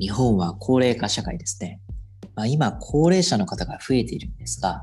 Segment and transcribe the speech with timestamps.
[0.00, 1.78] 日本は高齢化社会ですね。
[2.34, 4.82] まあ、今、高齢者の方が増えているんですが、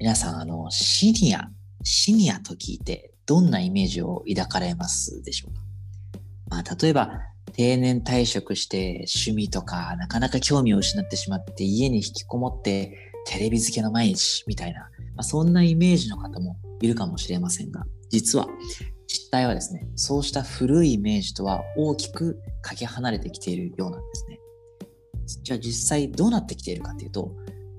[0.00, 1.48] 皆さん、あの、シニア、
[1.84, 5.60] シニアと聞いて、どんなイメージを抱かれますでしょうか？
[6.50, 7.20] まあ、例えば、
[7.52, 14.88] 定年退職して趣味とかなかなか興味を失ってしまって家に引きこもってテレビ付けの毎日みたいな、ま
[15.18, 18.48] あ、そんなイメージの方もいるかもしれませんが、実は
[19.06, 24.38] 実態はですね、そうした古いイメージとは大きくかけ離れてきているようなんですね。
[25.42, 27.34] じゃあ実際どうなってきているかというと、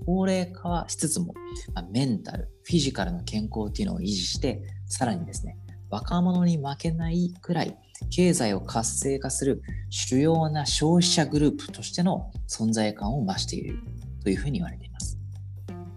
[0.05, 1.33] 高齢化はしつつも、
[1.73, 5.57] まあ、メンタル、フィジカルの健康っていうのを維持して、さらにですね、
[5.89, 7.77] 若者に負けないくらい
[8.09, 13.79] 経済を活性化する主要な消費者グループとしての存在感を増している
[14.23, 15.17] というふうに言われています。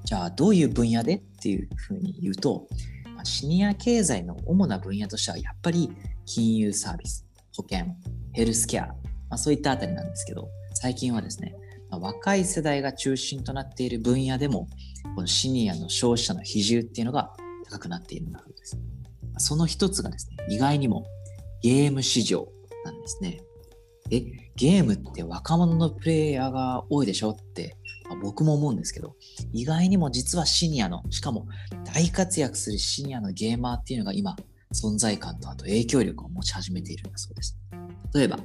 [0.04, 2.66] じゃあどういう分野でっていうふうに言うと、
[3.24, 5.90] シニア経済の主な分野としてはやっぱり
[6.24, 7.86] 金融サービス、保険、
[8.32, 8.94] ヘルスケア、ま
[9.30, 10.48] あ、そういったあたりなんですけど、
[10.82, 11.54] 最近はですね、
[11.92, 14.66] 若い世代が中心となっている分野でも、
[15.14, 17.32] このシニアの消費者の比重っていうのが
[17.70, 18.78] 高くなっているんだそうです。
[19.38, 21.06] その一つがですね、意外にも
[21.62, 22.48] ゲーム市場
[22.84, 23.38] なんですね。
[24.10, 24.22] え、
[24.56, 27.76] ゲームって若者のプレイヤーが多いでしょって、
[28.08, 29.14] まあ、僕も思うんですけど、
[29.52, 31.46] 意外にも実はシニアの、しかも
[31.84, 34.34] 大活躍するシニアのゲーマーっていうのが今、
[34.74, 37.56] 存在感とあと影響力を持ち始めているんだそうです。
[38.12, 38.40] 例えば、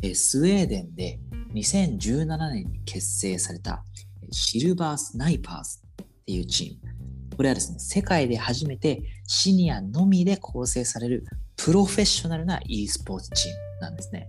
[0.00, 1.18] えスウェーデンで
[1.54, 3.84] 2017年に結成された
[4.30, 7.36] シルバースナイパーズっていうチーム。
[7.36, 11.24] これはですね、世界で初めてシニアのみで構成される
[11.56, 14.28] プロフェッショナルな e スポーツチームなんですね。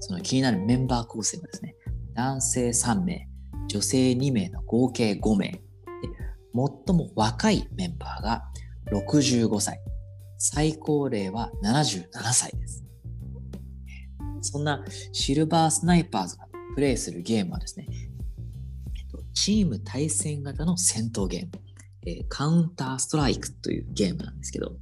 [0.00, 1.74] その気になるメンバー構成はですね、
[2.14, 3.28] 男性3名、
[3.68, 5.48] 女性2名の合計5名。
[5.48, 5.60] で
[6.54, 8.44] 最も若いメンバーが
[8.92, 9.80] 65歳、
[10.38, 12.83] 最高齢は77歳です。
[14.44, 17.86] そんなシルバースナイパーズがプレイするゲームはですね、
[19.32, 21.52] チーム対戦型の戦闘ゲーム、
[22.06, 24.72] え、カウンターストライクというゲームなんですけど、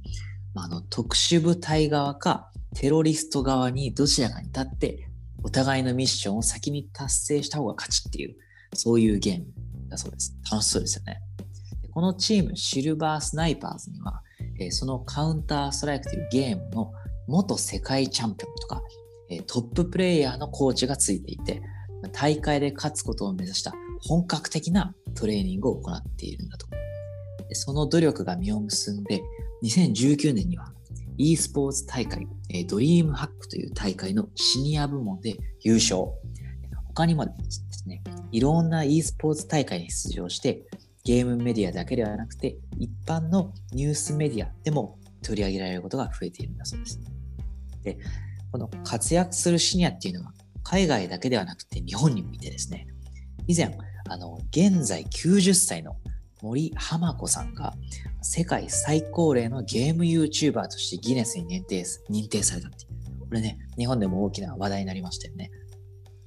[0.53, 5.07] まあ、あの特殊部隊側かテロリスト側にどちらかに立って
[5.43, 8.35] お互いのミッションを先に達成した方が勝ちっていう
[8.73, 9.45] そういうゲーム
[9.89, 10.35] だそうです。
[10.49, 11.19] 楽しそうですよね。
[11.91, 14.21] このチームシルバースナイパーズには、
[14.59, 16.91] え、そのカウンターストライクというゲームの
[17.27, 18.81] 元世界チャンピオンとか、
[19.47, 21.61] トッププレイヤーのコーチがついていて
[22.11, 26.67] 大会で勝つことを目指した本格的なトレーニングを行っているんだと。
[27.51, 29.21] その努力が実を結んで
[29.63, 30.73] 2019年には
[31.17, 32.27] e スポーツ大会、
[32.67, 36.05] ドリームハックという大会のシニア部門で優勝。
[36.87, 40.63] 他にもですね、いろんな e スポーツ大会に出場して、
[41.03, 46.99] ゲームメディアだけではなくて、一般のニュースメディアでも取り上げられることが増えているんだそうです。
[47.83, 47.97] で、
[48.53, 52.85] この活躍するシニアっていうのは、海外だけではなくて日本にもいてですね、
[53.47, 53.75] 以前、
[54.07, 55.97] あの、現在90歳の
[56.39, 57.73] 森浜子さんが
[58.21, 63.19] 世界最高齢のゲーム YouTuber としてギネスに認定認定されたっていう。
[63.21, 65.49] これね、日本でも大きな話題になりましたよね。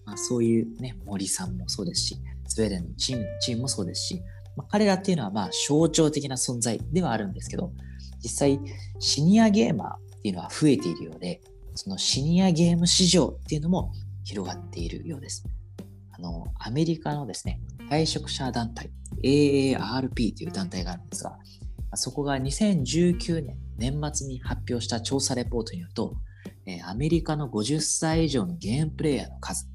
[0.04, 2.16] まあ、そういうね、森さんもそうですし、
[2.48, 4.20] スウェーデンのチームチームもそうですし、
[4.56, 7.70] まあ、彼らっていうのはまあ象徴的な存在ではあるんですけど、
[8.20, 8.60] 実際
[8.98, 11.40] シニアゲーマーっていうのは増えているようで、
[11.76, 13.92] そのシニアゲーム市場っていうのも
[14.24, 15.44] 広がっているようです。
[16.12, 17.60] あの、アメリカのですね、
[17.90, 18.90] 退職者団体、
[19.22, 21.38] AARP という団体があるんですが、
[21.94, 26.16] そこが2019年年末に発表した調査レポートによると、
[26.84, 29.68] アメリカの50歳以上のゲームプレイヤーの数、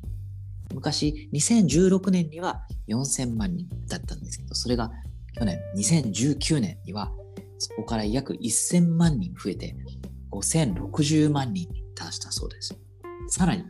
[0.74, 4.92] 昔2016年には4000万人だったんですけど、それが
[5.38, 7.12] 去年2019年には
[7.60, 9.76] そこから約1000万人増えて
[10.32, 12.78] 5060万人に達したそうです。
[13.30, 13.64] さらに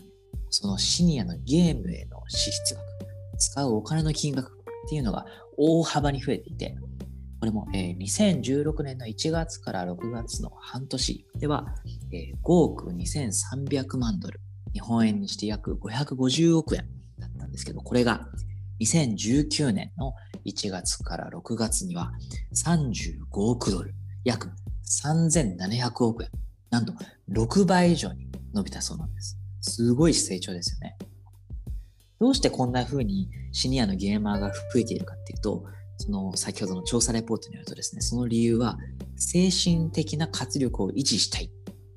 [0.50, 2.86] そのシニアのゲームへの支出額、
[3.38, 5.26] 使うお金の金額っていうのが
[5.58, 6.76] 大幅に増えていて、
[7.40, 11.74] これも、えー、2016年の1月から6月の半年では、
[12.12, 14.40] えー、5億2300万ドル、
[14.74, 18.28] 日本円にして約550億円だったんですけど、これが
[18.82, 20.14] 2019年の
[20.46, 22.12] 1月から6月には
[22.54, 23.94] 35億ドル、
[24.24, 24.52] 約
[24.86, 26.30] 3700億円、
[26.72, 26.94] なんと
[27.30, 29.38] 6倍以上に伸びたそうなんです。
[29.62, 30.98] すごい成長ですよね。
[32.20, 35.66] どうしてこんな風にシニアのゲーマーが増えているかっていうと、
[35.98, 38.78] その先ほどの調査レポートによるとですね、その理由は
[39.18, 41.50] 精神的な活力を維持したいっ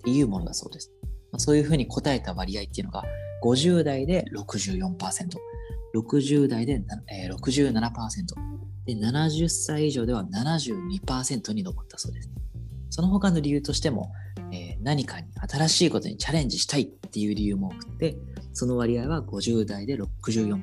[0.05, 0.91] ていうものだそうです。
[1.31, 3.05] ま、そういうふうに答えた割合っていうのが
[3.45, 4.97] 50代で64%、
[5.95, 8.25] 60代で、えー、67%、
[8.87, 12.31] で70歳以上では72%に上ったそうです。
[12.91, 14.13] その他の理由としても、
[14.53, 18.17] え、何かに新しいことにチャレンジしたいっていう理由も多くて、
[18.53, 20.63] その割合は50代で64%、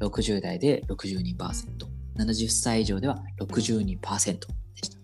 [0.00, 1.36] 60代で62%、
[2.18, 4.46] 70歳以上では62%で
[4.82, 4.98] した。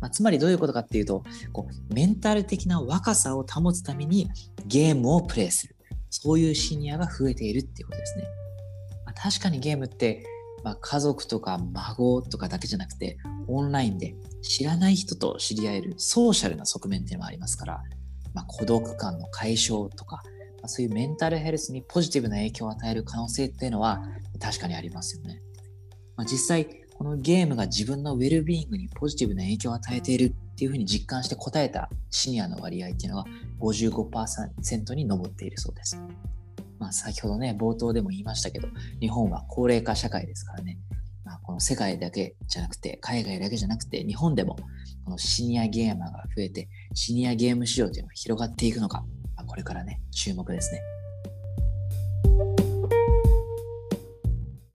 [0.00, 1.22] まあ、つまりどういうことかっていうと
[1.52, 4.28] こうメンタル的な若さを保つために
[4.66, 5.76] ゲームをプレイする
[6.10, 8.24] そういうシニアが増えているっていうことですね、
[9.06, 10.24] まあ、確かにゲームって、
[10.64, 13.18] まあ、家族とか孫とかだけじゃなくて
[13.48, 17.82] オンラインで知らない人と知り合えるソーシャルな側面っていうのもありますから、
[18.34, 20.22] まあ、孤独感の解消とか
[20.62, 24.00] まそういうメンタルヘルスにポジティブな影響を与える可能性っていうのは
[24.40, 25.42] 確かにありますよね。
[26.16, 33.24] まあ、実際、このゲームが自分のウェルビーイングにポジティブな影響を与えているっていうふうに実感して答えたシニアの割合っていうのが
[33.60, 36.00] 55%に上っているそうです。
[36.82, 38.66] まあ、先ほどね、冒頭でも言いましたけど、
[39.00, 40.80] 日本は高齢化社会ですからね、
[41.24, 44.56] まあ、この世界だけじゃなくて、海外だけじゃなくて、日本でも
[45.04, 49.04] このシニアゲーマーが増えて、シニアゲーム市場というのが広がっていくのか
[49.36, 50.80] ま、これからね、注目ですね。